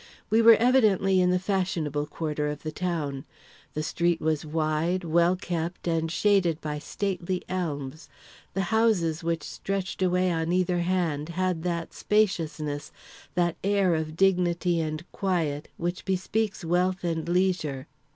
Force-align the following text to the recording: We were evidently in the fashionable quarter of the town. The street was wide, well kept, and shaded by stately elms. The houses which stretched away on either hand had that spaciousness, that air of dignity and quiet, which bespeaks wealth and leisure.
We 0.31 0.41
were 0.41 0.55
evidently 0.55 1.21
in 1.21 1.29
the 1.29 1.37
fashionable 1.37 2.07
quarter 2.07 2.47
of 2.47 2.63
the 2.63 2.71
town. 2.71 3.23
The 3.75 3.83
street 3.83 4.19
was 4.19 4.43
wide, 4.43 5.03
well 5.03 5.35
kept, 5.35 5.87
and 5.87 6.11
shaded 6.11 6.59
by 6.59 6.79
stately 6.79 7.43
elms. 7.47 8.09
The 8.55 8.63
houses 8.73 9.23
which 9.23 9.43
stretched 9.43 10.01
away 10.01 10.31
on 10.31 10.51
either 10.51 10.79
hand 10.79 11.29
had 11.29 11.61
that 11.61 11.93
spaciousness, 11.93 12.91
that 13.35 13.57
air 13.63 13.93
of 13.93 14.15
dignity 14.17 14.79
and 14.81 15.05
quiet, 15.11 15.67
which 15.77 16.03
bespeaks 16.03 16.65
wealth 16.65 17.03
and 17.03 17.29
leisure. 17.29 17.85